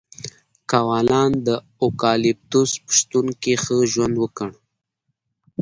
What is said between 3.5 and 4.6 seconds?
ښه ژوند وکړ.